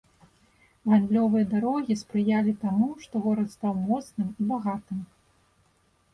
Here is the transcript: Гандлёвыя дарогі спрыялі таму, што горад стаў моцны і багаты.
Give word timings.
Гандлёвыя 0.93 1.45
дарогі 1.51 1.97
спрыялі 2.03 2.55
таму, 2.65 2.89
што 3.05 3.15
горад 3.27 3.47
стаў 3.55 3.73
моцны 3.87 4.23
і 4.31 4.43
багаты. 4.55 4.93